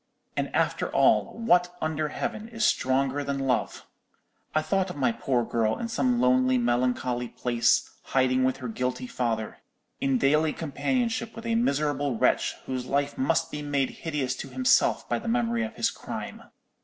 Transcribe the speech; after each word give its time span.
And 0.35 0.47
after 0.55 0.89
all, 0.91 1.37
what 1.37 1.75
under 1.79 2.07
heaven 2.09 2.47
is 2.47 2.65
stronger 2.65 3.23
than 3.23 3.37
love? 3.37 3.85
I 4.55 4.63
thought 4.63 4.89
of 4.89 4.95
my 4.95 5.11
poor 5.11 5.45
girl 5.45 5.77
in 5.77 5.89
some 5.89 6.19
lonely, 6.19 6.57
melancholy 6.57 7.27
place, 7.27 7.87
hiding 8.05 8.43
with 8.43 8.57
her 8.57 8.67
guilty 8.67 9.05
father; 9.05 9.59
in 9.99 10.17
daily 10.17 10.53
companionship 10.53 11.35
with 11.35 11.45
a 11.45 11.53
miserable 11.53 12.17
wretch, 12.17 12.55
whose 12.65 12.87
life 12.87 13.15
must 13.15 13.51
be 13.51 13.61
made 13.61 13.91
hideous 13.91 14.33
to 14.37 14.49
himself 14.49 15.07
by 15.07 15.19
the 15.19 15.27
memory 15.27 15.61
of 15.63 15.75
his 15.75 15.91
crime. 15.91 16.45